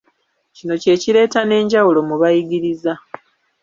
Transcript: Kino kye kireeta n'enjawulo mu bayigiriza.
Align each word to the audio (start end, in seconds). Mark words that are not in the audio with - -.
Kino 0.55 0.73
kye 0.81 0.93
kireeta 1.01 1.39
n'enjawulo 1.43 1.99
mu 2.07 2.15
bayigiriza. 2.21 2.91